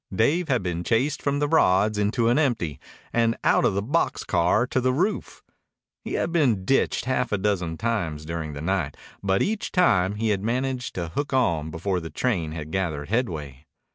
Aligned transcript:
Dave 0.11 0.47
had 0.49 0.63
been 0.63 0.83
chased 0.83 1.21
from 1.21 1.37
the 1.37 1.47
rods 1.47 1.99
into 1.99 2.27
an 2.27 2.39
empty 2.39 2.79
and 3.13 3.37
out 3.43 3.63
of 3.65 3.75
the 3.75 3.83
box 3.83 4.23
car 4.23 4.65
to 4.65 4.81
the 4.81 4.91
roof. 4.91 5.43
He 6.03 6.13
had 6.13 6.31
been 6.31 6.65
ditched 6.65 7.05
half 7.05 7.31
a 7.31 7.37
dozen 7.37 7.77
times 7.77 8.25
during 8.25 8.53
the 8.53 8.61
night, 8.61 8.97
but 9.21 9.43
each 9.43 9.71
time 9.71 10.15
he 10.15 10.29
had 10.29 10.41
managed 10.41 10.95
to 10.95 11.09
hook 11.09 11.33
on 11.33 11.69
before 11.69 11.99
the 11.99 12.09
train 12.09 12.51
had 12.51 12.71
gathered 12.71 13.09
headway. 13.09 13.67